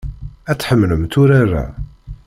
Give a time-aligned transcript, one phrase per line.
[0.51, 1.65] Ad tḥemmlemt urar-a.